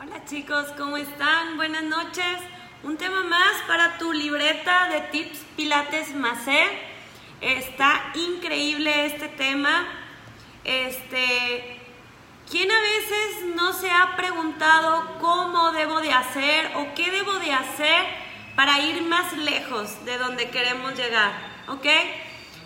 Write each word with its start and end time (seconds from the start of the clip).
Hola 0.00 0.24
chicos, 0.26 0.66
¿cómo 0.76 0.96
están? 0.96 1.56
Buenas 1.56 1.82
noches. 1.82 2.38
Un 2.84 2.96
tema 2.96 3.24
más 3.24 3.62
para 3.66 3.98
tu 3.98 4.12
libreta 4.12 4.88
de 4.90 5.00
tips 5.00 5.40
Pilates 5.56 6.14
Macé. 6.14 6.68
Está 7.40 8.12
increíble 8.14 9.06
este 9.06 9.26
tema. 9.26 9.88
Este, 10.62 11.80
¿quién 12.48 12.70
a 12.70 12.80
veces 12.80 13.56
no 13.56 13.72
se 13.72 13.90
ha 13.90 14.14
preguntado 14.14 15.18
cómo 15.18 15.72
debo 15.72 16.00
de 16.00 16.12
hacer 16.12 16.76
o 16.76 16.94
qué 16.94 17.10
debo 17.10 17.32
de 17.40 17.52
hacer 17.52 18.06
para 18.54 18.78
ir 18.78 19.02
más 19.02 19.36
lejos 19.36 20.04
de 20.04 20.16
donde 20.16 20.48
queremos 20.50 20.94
llegar? 20.94 21.32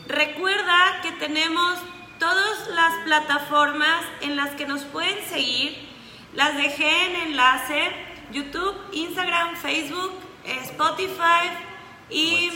Recuerda 0.07 1.01
que 1.01 1.13
tenemos 1.13 1.79
todas 2.19 2.69
las 2.69 2.93
plataformas 3.07 4.05
en 4.21 4.37
las 4.37 4.51
que 4.51 4.67
nos 4.67 4.83
pueden 4.83 5.25
seguir 5.31 5.92
las 6.35 6.57
dejé 6.57 7.07
en 7.07 7.17
enlace, 7.29 7.91
YouTube, 8.31 8.75
Instagram, 8.93 9.57
Facebook, 9.57 10.13
Spotify 10.45 11.51
y 12.09 12.51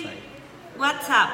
WhatsApp. 0.78 1.30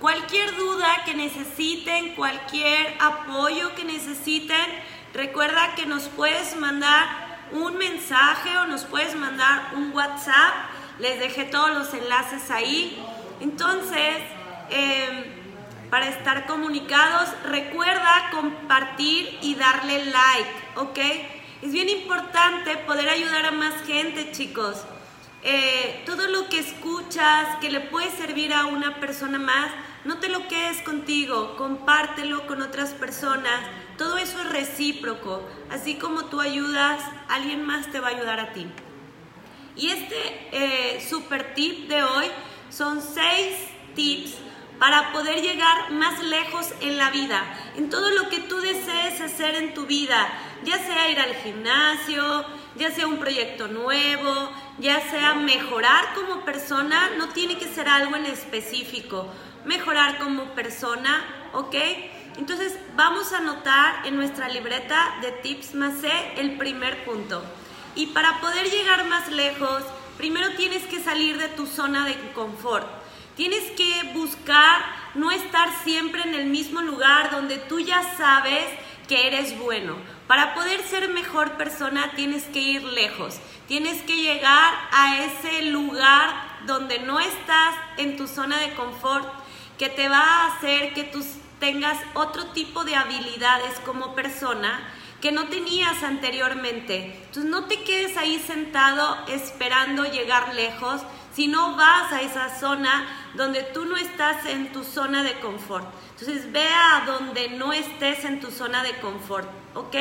Cualquier 0.00 0.56
duda 0.56 1.04
que 1.04 1.14
necesiten, 1.14 2.14
cualquier 2.14 2.96
apoyo 2.98 3.74
que 3.74 3.84
necesiten, 3.84 4.66
recuerda 5.14 5.74
que 5.76 5.86
nos 5.86 6.04
puedes 6.08 6.56
mandar 6.56 7.22
un 7.52 7.76
mensaje 7.76 8.56
o 8.58 8.66
nos 8.66 8.84
puedes 8.84 9.14
mandar 9.14 9.74
un 9.74 9.92
WhatsApp. 9.92 10.54
Les 10.98 11.20
dejé 11.20 11.44
todos 11.44 11.70
los 11.70 11.94
enlaces 11.94 12.50
ahí. 12.50 12.98
Entonces, 13.40 14.16
em, 14.70 15.24
para 15.90 16.08
estar 16.08 16.46
comunicados, 16.46 17.28
recuerda 17.44 18.30
compartir 18.30 19.38
y 19.42 19.54
darle 19.54 20.06
like, 20.06 20.50
¿ok? 20.76 20.98
Es 21.62 21.70
bien 21.72 21.88
importante 21.88 22.76
poder 22.78 23.08
ayudar 23.08 23.46
a 23.46 23.52
más 23.52 23.86
gente, 23.86 24.32
chicos. 24.32 24.82
Eh, 25.44 26.02
todo 26.04 26.26
lo 26.26 26.48
que 26.48 26.58
escuchas 26.58 27.56
que 27.60 27.70
le 27.70 27.78
puede 27.78 28.10
servir 28.10 28.52
a 28.52 28.66
una 28.66 28.98
persona 28.98 29.38
más, 29.38 29.70
no 30.04 30.18
te 30.18 30.28
lo 30.28 30.48
quedes 30.48 30.82
contigo, 30.82 31.54
compártelo 31.56 32.48
con 32.48 32.62
otras 32.62 32.90
personas. 32.94 33.60
Todo 33.96 34.18
eso 34.18 34.40
es 34.40 34.50
recíproco. 34.50 35.48
Así 35.70 35.94
como 35.94 36.24
tú 36.24 36.40
ayudas, 36.40 37.00
alguien 37.28 37.64
más 37.64 37.92
te 37.92 38.00
va 38.00 38.08
a 38.08 38.10
ayudar 38.10 38.40
a 38.40 38.52
ti. 38.52 38.66
Y 39.76 39.90
este 39.90 40.16
eh, 40.50 41.00
super 41.08 41.54
tip 41.54 41.88
de 41.88 42.02
hoy 42.02 42.26
son 42.70 43.00
seis 43.00 43.54
tips 43.94 44.34
para 44.82 45.12
poder 45.12 45.40
llegar 45.40 45.92
más 45.92 46.20
lejos 46.24 46.74
en 46.80 46.98
la 46.98 47.08
vida, 47.10 47.40
en 47.76 47.88
todo 47.88 48.10
lo 48.10 48.28
que 48.28 48.40
tú 48.40 48.60
desees 48.60 49.20
hacer 49.20 49.54
en 49.54 49.74
tu 49.74 49.86
vida, 49.86 50.26
ya 50.64 50.76
sea 50.76 51.08
ir 51.08 51.20
al 51.20 51.36
gimnasio, 51.36 52.44
ya 52.74 52.90
sea 52.90 53.06
un 53.06 53.18
proyecto 53.18 53.68
nuevo, 53.68 54.50
ya 54.80 55.00
sea 55.08 55.34
mejorar 55.34 56.14
como 56.16 56.44
persona, 56.44 57.10
no 57.16 57.28
tiene 57.28 57.58
que 57.58 57.68
ser 57.68 57.88
algo 57.88 58.16
en 58.16 58.26
específico, 58.26 59.28
mejorar 59.64 60.18
como 60.18 60.46
persona, 60.46 61.26
¿ok? 61.52 61.76
Entonces 62.38 62.76
vamos 62.96 63.32
a 63.32 63.38
anotar 63.38 64.04
en 64.04 64.16
nuestra 64.16 64.48
libreta 64.48 65.16
de 65.22 65.30
tips 65.30 65.76
más 65.76 66.00
C 66.00 66.10
el 66.38 66.56
primer 66.58 67.04
punto. 67.04 67.40
Y 67.94 68.06
para 68.06 68.40
poder 68.40 68.68
llegar 68.68 69.04
más 69.06 69.30
lejos, 69.30 69.84
primero 70.18 70.56
tienes 70.56 70.82
que 70.86 70.98
salir 70.98 71.38
de 71.38 71.50
tu 71.50 71.68
zona 71.68 72.04
de 72.04 72.16
confort. 72.34 73.01
Tienes 73.36 73.70
que 73.72 74.12
buscar 74.14 74.82
no 75.14 75.30
estar 75.30 75.68
siempre 75.84 76.22
en 76.22 76.34
el 76.34 76.46
mismo 76.46 76.80
lugar 76.82 77.30
donde 77.30 77.58
tú 77.58 77.80
ya 77.80 78.02
sabes 78.16 78.66
que 79.08 79.26
eres 79.26 79.58
bueno. 79.58 79.96
Para 80.26 80.54
poder 80.54 80.82
ser 80.82 81.08
mejor 81.08 81.52
persona 81.56 82.12
tienes 82.14 82.44
que 82.44 82.60
ir 82.60 82.82
lejos. 82.82 83.38
Tienes 83.68 84.02
que 84.02 84.16
llegar 84.16 84.74
a 84.92 85.24
ese 85.24 85.62
lugar 85.70 86.30
donde 86.66 86.98
no 87.00 87.20
estás 87.20 87.74
en 87.96 88.16
tu 88.16 88.26
zona 88.26 88.58
de 88.58 88.74
confort, 88.74 89.28
que 89.78 89.88
te 89.88 90.08
va 90.08 90.20
a 90.20 90.46
hacer 90.48 90.94
que 90.94 91.04
tú 91.04 91.24
tengas 91.58 91.98
otro 92.14 92.46
tipo 92.48 92.84
de 92.84 92.96
habilidades 92.96 93.78
como 93.84 94.14
persona 94.14 94.80
que 95.20 95.32
no 95.32 95.46
tenías 95.46 96.02
anteriormente. 96.02 97.22
Entonces 97.26 97.44
no 97.44 97.64
te 97.66 97.82
quedes 97.84 98.16
ahí 98.16 98.42
sentado 98.44 99.16
esperando 99.28 100.04
llegar 100.04 100.54
lejos, 100.54 101.02
si 101.34 101.48
no 101.48 101.76
vas 101.76 102.12
a 102.12 102.22
esa 102.22 102.58
zona 102.58 103.06
donde 103.34 103.62
tú 103.62 103.84
no 103.84 103.96
estás 103.96 104.44
en 104.46 104.72
tu 104.72 104.84
zona 104.84 105.22
de 105.22 105.38
confort. 105.40 105.86
Entonces 106.18 106.52
ve 106.52 106.68
a 106.68 107.04
donde 107.06 107.48
no 107.50 107.72
estés 107.72 108.24
en 108.24 108.40
tu 108.40 108.50
zona 108.50 108.82
de 108.82 108.96
confort, 109.00 109.48
¿ok? 109.74 109.96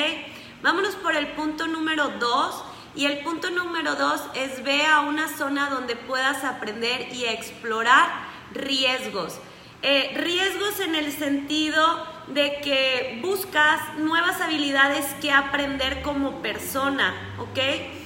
Vámonos 0.61 0.95
por 0.95 1.15
el 1.15 1.27
punto 1.29 1.67
número 1.67 2.09
dos. 2.19 2.63
Y 2.93 3.05
el 3.05 3.19
punto 3.19 3.49
número 3.49 3.95
dos 3.95 4.21
es 4.33 4.63
ve 4.63 4.85
a 4.85 4.99
una 4.99 5.29
zona 5.29 5.69
donde 5.69 5.95
puedas 5.95 6.43
aprender 6.43 7.07
y 7.13 7.23
explorar 7.23 8.09
riesgos. 8.53 9.39
Eh, 9.81 10.11
riesgos 10.17 10.79
en 10.81 10.95
el 10.95 11.11
sentido 11.13 12.05
de 12.27 12.59
que 12.61 13.19
buscas 13.21 13.97
nuevas 13.97 14.41
habilidades 14.41 15.05
que 15.21 15.31
aprender 15.31 16.01
como 16.01 16.41
persona, 16.41 17.13
¿ok? 17.39 18.00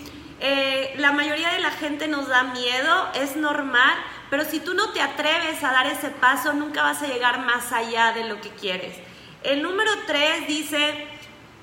Eh, 0.47 0.93
la 0.97 1.11
mayoría 1.11 1.49
de 1.53 1.59
la 1.59 1.71
gente 1.71 2.07
nos 2.07 2.27
da 2.27 2.43
miedo, 2.43 3.09
es 3.15 3.35
normal, 3.35 3.95
pero 4.29 4.45
si 4.45 4.59
tú 4.59 4.75
no 4.75 4.91
te 4.91 5.01
atreves 5.01 5.63
a 5.63 5.71
dar 5.71 5.87
ese 5.87 6.11
paso, 6.11 6.53
nunca 6.53 6.83
vas 6.83 7.01
a 7.01 7.07
llegar 7.07 7.43
más 7.43 7.71
allá 7.71 8.11
de 8.11 8.25
lo 8.25 8.39
que 8.41 8.49
quieres. 8.49 8.95
El 9.41 9.63
número 9.63 9.89
3 10.05 10.47
dice, 10.47 11.07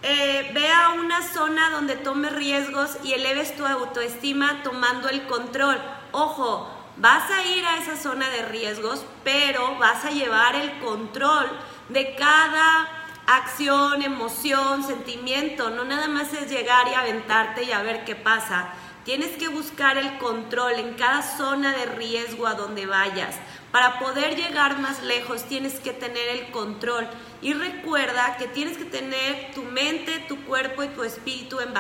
eh, 0.03 0.51
ve 0.53 0.69
a 0.73 0.95
una 0.95 1.23
zona 1.23 1.71
donde 1.71 1.95
tomes 1.95 2.33
riesgos 2.33 2.99
y 3.05 3.13
eleves 3.13 3.55
tu 3.55 3.65
autoestima 3.65 4.65
tomando 4.65 5.09
el 5.09 5.29
control. 5.29 5.81
Ojo, 6.11 6.69
vas 6.97 7.31
a 7.31 7.47
ir 7.47 7.65
a 7.65 7.77
esa 7.77 7.97
zona 7.97 8.31
de 8.31 8.47
riesgos, 8.47 9.05
pero 9.23 9.77
vas 9.79 10.05
a 10.05 10.11
llevar 10.11 10.57
el 10.57 10.81
control 10.81 11.47
de 11.89 12.17
cada 12.17 13.02
acción, 13.27 14.03
emoción, 14.03 14.85
sentimiento. 14.87 15.71
No 15.71 15.85
nada 15.85 16.09
más 16.09 16.33
es 16.33 16.51
llegar 16.51 16.89
y 16.89 16.95
aventarte 16.95 17.65
y 17.65 17.73
a 17.73 17.83
ver 17.83 18.05
qué 18.05 18.15
pasa. 18.15 18.73
Tienes 19.05 19.37
que 19.37 19.49
buscar 19.49 19.99
el 19.99 20.19
control 20.19 20.75
en 20.75 20.95
cada 20.95 21.23
zona 21.23 21.77
de 21.77 21.87
riesgo 21.87 22.47
a 22.47 22.55
donde 22.55 22.87
vayas. 22.87 23.35
Para 23.73 23.99
poder 23.99 24.37
llegar 24.37 24.79
más 24.79 25.03
lejos 25.03 25.45
tienes 25.45 25.81
que 25.81 25.93
tener 25.93 26.29
el 26.29 26.51
control. 26.53 27.09
Y 27.41 27.55
recuerda 27.55 28.37
que 28.37 28.47
tienes 28.47 28.79
que 28.79 28.85
tener 28.85 29.53
tu 29.55 29.63
mente, 29.63 30.21
tu 30.29 30.45
cuerpo 30.45 30.85
y 30.85 30.89
tu 30.89 31.03
espíritu 31.03 31.59
en, 31.61 31.73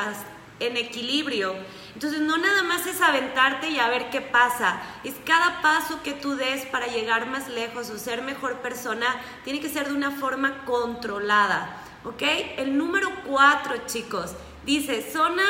en 0.58 0.76
equilibrio. 0.76 1.54
Entonces 1.94 2.20
no 2.20 2.38
nada 2.38 2.62
más 2.62 2.86
es 2.86 3.00
aventarte 3.00 3.68
y 3.68 3.78
a 3.78 3.88
ver 3.88 4.08
qué 4.10 4.20
pasa, 4.20 4.80
es 5.04 5.14
cada 5.26 5.60
paso 5.60 6.02
que 6.02 6.12
tú 6.12 6.36
des 6.36 6.64
para 6.66 6.86
llegar 6.86 7.26
más 7.26 7.48
lejos 7.48 7.90
o 7.90 7.98
ser 7.98 8.22
mejor 8.22 8.56
persona, 8.60 9.06
tiene 9.44 9.60
que 9.60 9.68
ser 9.68 9.88
de 9.88 9.94
una 9.94 10.10
forma 10.10 10.64
controlada, 10.64 11.76
¿ok? 12.04 12.22
El 12.56 12.78
número 12.78 13.10
cuatro, 13.26 13.74
chicos, 13.86 14.32
dice 14.64 15.06
zona 15.12 15.44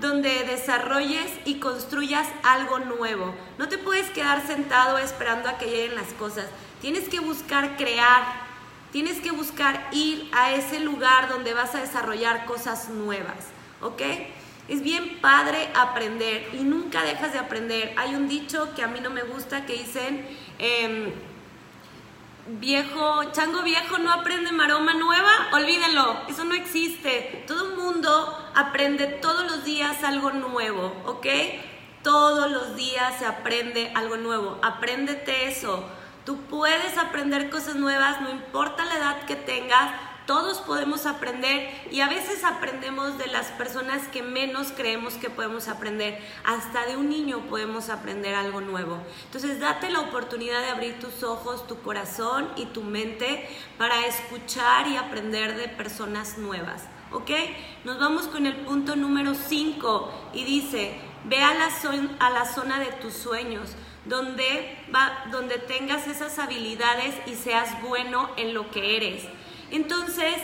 donde 0.00 0.42
desarrolles 0.42 1.30
y 1.44 1.60
construyas 1.60 2.26
algo 2.42 2.80
nuevo. 2.80 3.32
No 3.58 3.68
te 3.68 3.78
puedes 3.78 4.10
quedar 4.10 4.44
sentado 4.44 4.98
esperando 4.98 5.48
a 5.48 5.58
que 5.58 5.66
lleguen 5.66 5.94
las 5.94 6.12
cosas, 6.14 6.46
tienes 6.80 7.08
que 7.08 7.20
buscar 7.20 7.76
crear, 7.76 8.24
tienes 8.90 9.20
que 9.20 9.30
buscar 9.30 9.88
ir 9.92 10.28
a 10.32 10.52
ese 10.52 10.80
lugar 10.80 11.28
donde 11.28 11.54
vas 11.54 11.76
a 11.76 11.80
desarrollar 11.80 12.46
cosas 12.46 12.88
nuevas, 12.88 13.46
¿ok? 13.80 14.02
Es 14.66 14.82
bien 14.82 15.18
padre 15.20 15.68
aprender 15.74 16.48
y 16.54 16.62
nunca 16.64 17.02
dejas 17.02 17.32
de 17.32 17.38
aprender. 17.38 17.92
Hay 17.96 18.14
un 18.14 18.28
dicho 18.28 18.74
que 18.74 18.82
a 18.82 18.86
mí 18.86 19.00
no 19.00 19.10
me 19.10 19.22
gusta 19.22 19.66
que 19.66 19.74
dicen, 19.74 20.26
em, 20.58 21.12
viejo, 22.46 23.24
chango 23.32 23.62
viejo 23.62 23.98
no 23.98 24.12
aprende 24.12 24.52
maroma 24.52 24.94
nueva, 24.94 25.30
olvídenlo, 25.52 26.16
eso 26.28 26.44
no 26.44 26.54
existe. 26.54 27.44
Todo 27.46 27.70
el 27.70 27.76
mundo 27.76 28.50
aprende 28.54 29.06
todos 29.06 29.50
los 29.50 29.64
días 29.64 30.02
algo 30.02 30.30
nuevo, 30.30 30.94
¿ok? 31.06 31.26
Todos 32.02 32.50
los 32.50 32.76
días 32.76 33.18
se 33.18 33.26
aprende 33.26 33.92
algo 33.94 34.16
nuevo. 34.16 34.58
Apréndete 34.62 35.48
eso. 35.48 35.84
Tú 36.24 36.38
puedes 36.42 36.96
aprender 36.96 37.50
cosas 37.50 37.76
nuevas, 37.76 38.22
no 38.22 38.30
importa 38.30 38.86
la 38.86 38.96
edad 38.96 39.24
que 39.26 39.36
tengas, 39.36 39.90
todos 40.26 40.60
podemos 40.62 41.04
aprender 41.04 41.70
y 41.90 42.00
a 42.00 42.08
veces 42.08 42.44
aprendemos 42.44 43.18
de 43.18 43.26
las 43.26 43.48
personas 43.52 44.08
que 44.08 44.22
menos 44.22 44.72
creemos 44.74 45.14
que 45.14 45.28
podemos 45.28 45.68
aprender. 45.68 46.18
Hasta 46.44 46.86
de 46.86 46.96
un 46.96 47.10
niño 47.10 47.40
podemos 47.50 47.90
aprender 47.90 48.34
algo 48.34 48.62
nuevo. 48.62 48.98
Entonces 49.26 49.60
date 49.60 49.90
la 49.90 50.00
oportunidad 50.00 50.60
de 50.60 50.70
abrir 50.70 50.98
tus 50.98 51.22
ojos, 51.22 51.66
tu 51.66 51.80
corazón 51.82 52.48
y 52.56 52.66
tu 52.66 52.82
mente 52.82 53.46
para 53.76 54.06
escuchar 54.06 54.88
y 54.88 54.96
aprender 54.96 55.56
de 55.56 55.68
personas 55.68 56.38
nuevas. 56.38 56.84
¿Ok? 57.12 57.30
Nos 57.84 57.98
vamos 58.00 58.26
con 58.26 58.46
el 58.46 58.56
punto 58.56 58.96
número 58.96 59.34
5 59.34 60.30
y 60.32 60.44
dice, 60.44 60.94
ve 61.24 61.42
a 61.42 61.54
la, 61.54 61.70
zona 62.46 62.80
de 62.80 62.92
tus 62.92 63.12
sueños. 63.12 63.70
Donde, 64.06 64.84
donde 65.30 65.56
tengas 65.56 66.06
esas 66.06 66.38
habilidades 66.38 67.14
y 67.26 67.36
seas 67.36 67.80
bueno 67.80 68.28
en 68.36 68.52
lo 68.52 68.70
que 68.70 68.98
eres. 68.98 69.26
Entonces, 69.74 70.36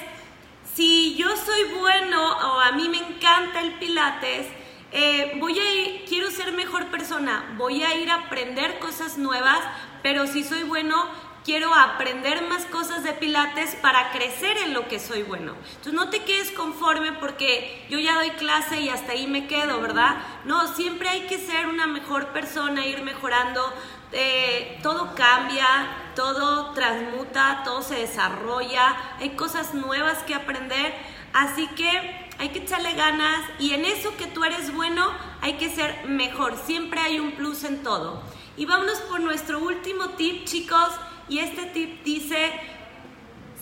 si 0.74 1.14
yo 1.14 1.28
soy 1.36 1.78
bueno 1.78 2.20
o 2.20 2.60
a 2.60 2.72
mí 2.72 2.88
me 2.88 2.98
encanta 2.98 3.60
el 3.60 3.74
pilates, 3.74 4.48
eh, 4.90 5.36
voy 5.38 5.56
a 5.56 5.72
ir, 5.72 6.04
quiero 6.08 6.32
ser 6.32 6.52
mejor 6.52 6.86
persona, 6.86 7.54
voy 7.56 7.84
a 7.84 7.94
ir 7.94 8.10
a 8.10 8.26
aprender 8.26 8.80
cosas 8.80 9.18
nuevas, 9.18 9.60
pero 10.02 10.26
si 10.26 10.42
soy 10.42 10.64
bueno, 10.64 11.08
quiero 11.50 11.75
aprender 11.75 12.47
más 12.47 12.64
cosas 12.67 13.02
de 13.02 13.12
Pilates 13.12 13.75
para 13.82 14.12
crecer 14.12 14.56
en 14.58 14.73
lo 14.73 14.87
que 14.87 15.00
soy 15.00 15.25
bueno. 15.25 15.56
Entonces 15.70 15.94
no 15.94 16.08
te 16.08 16.23
quedes 16.23 16.52
conforme 16.52 17.12
porque 17.14 17.85
yo 17.91 17.99
ya 17.99 18.14
doy 18.14 18.31
clase 18.31 18.79
y 18.79 18.88
hasta 18.88 19.11
ahí 19.11 19.26
me 19.26 19.49
quedo, 19.49 19.81
¿verdad? 19.81 20.19
No, 20.44 20.73
siempre 20.76 21.08
hay 21.08 21.23
que 21.23 21.44
ser 21.44 21.67
una 21.67 21.88
mejor 21.88 22.29
persona, 22.29 22.87
ir 22.87 23.02
mejorando. 23.02 23.69
Eh, 24.12 24.79
todo 24.85 25.17
cambia, 25.17 25.67
todo 26.14 26.70
transmuta, 26.70 27.62
todo 27.64 27.82
se 27.82 27.97
desarrolla, 27.97 28.97
hay 29.19 29.31
cosas 29.31 29.75
nuevas 29.75 30.19
que 30.19 30.37
aprender, 30.37 30.94
así 31.32 31.67
que 31.75 32.29
hay 32.38 32.50
que 32.50 32.61
echarle 32.61 32.94
ganas 32.94 33.41
y 33.58 33.73
en 33.73 33.85
eso 33.87 34.17
que 34.17 34.29
tú 34.29 34.44
eres 34.44 34.73
bueno 34.73 35.11
hay 35.41 35.55
que 35.55 35.69
ser 35.69 36.05
mejor, 36.06 36.56
siempre 36.64 37.00
hay 37.00 37.19
un 37.19 37.32
plus 37.32 37.64
en 37.64 37.82
todo. 37.82 38.23
Y 38.56 38.67
vámonos 38.67 38.99
por 39.00 39.20
nuestro 39.20 39.58
último 39.58 40.11
tip, 40.11 40.44
chicos, 40.44 40.91
y 41.30 41.38
este 41.38 41.66
tip 41.66 42.02
dice, 42.02 42.52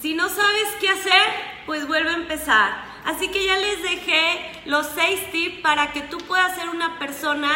si 0.00 0.14
no 0.14 0.28
sabes 0.28 0.68
qué 0.80 0.88
hacer, 0.88 1.22
pues 1.66 1.86
vuelve 1.86 2.10
a 2.10 2.14
empezar. 2.14 2.88
Así 3.04 3.28
que 3.28 3.44
ya 3.44 3.56
les 3.58 3.82
dejé 3.82 4.62
los 4.64 4.86
seis 4.86 5.30
tips 5.30 5.60
para 5.60 5.92
que 5.92 6.00
tú 6.00 6.16
puedas 6.18 6.56
ser 6.56 6.70
una 6.70 6.98
persona 6.98 7.50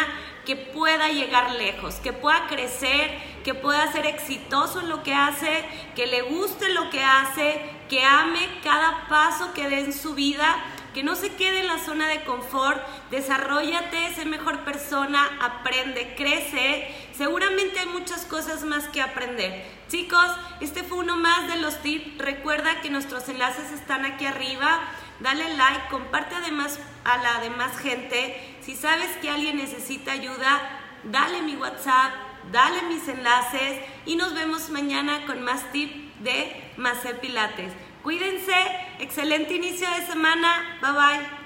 que 0.45 0.55
pueda 0.55 1.09
llegar 1.09 1.55
lejos, 1.55 1.95
que 1.95 2.13
pueda 2.13 2.47
crecer, 2.47 3.11
que 3.43 3.55
pueda 3.55 3.91
ser 3.91 4.05
exitoso 4.05 4.81
en 4.81 4.89
lo 4.89 5.01
que 5.01 5.15
hace, 5.15 5.65
que 5.95 6.05
le 6.05 6.21
guste 6.21 6.69
lo 6.69 6.89
que 6.91 7.03
hace, 7.03 7.59
que 7.89 8.03
ame 8.03 8.47
cada 8.63 9.07
paso 9.07 9.53
que 9.53 9.67
dé 9.67 9.79
en 9.79 9.93
su 9.93 10.13
vida 10.13 10.63
que 10.93 11.03
no 11.03 11.15
se 11.15 11.33
quede 11.33 11.61
en 11.61 11.67
la 11.67 11.79
zona 11.79 12.07
de 12.07 12.23
confort, 12.23 12.81
desarrollate, 13.09 14.13
sé 14.15 14.25
mejor 14.25 14.59
persona, 14.59 15.27
aprende, 15.41 16.13
crece. 16.15 16.87
Seguramente 17.17 17.79
hay 17.79 17.87
muchas 17.87 18.25
cosas 18.25 18.63
más 18.63 18.87
que 18.87 19.01
aprender. 19.01 19.65
Chicos, 19.89 20.31
este 20.61 20.83
fue 20.83 20.99
uno 20.99 21.17
más 21.17 21.47
de 21.47 21.57
los 21.57 21.81
tips. 21.81 22.17
Recuerda 22.19 22.81
que 22.81 22.89
nuestros 22.89 23.27
enlaces 23.29 23.71
están 23.71 24.05
aquí 24.05 24.25
arriba. 24.25 24.81
Dale 25.19 25.55
like, 25.55 25.89
comparte 25.89 26.35
además 26.35 26.79
a 27.03 27.17
la 27.17 27.39
demás 27.41 27.77
gente. 27.77 28.57
Si 28.61 28.75
sabes 28.75 29.09
que 29.21 29.29
alguien 29.29 29.57
necesita 29.57 30.11
ayuda, 30.11 30.61
dale 31.03 31.41
mi 31.41 31.55
WhatsApp, 31.55 32.13
dale 32.51 32.81
mis 32.83 33.07
enlaces 33.07 33.79
y 34.05 34.15
nos 34.15 34.33
vemos 34.33 34.69
mañana 34.69 35.25
con 35.25 35.41
más 35.43 35.71
tips 35.71 36.23
de 36.23 36.71
Macé 36.77 37.15
Pilates. 37.15 37.73
Cuídense, 38.03 38.53
excelente 38.99 39.55
inicio 39.55 39.89
de 39.89 40.05
semana, 40.05 40.77
bye 40.81 40.91
bye. 40.91 41.42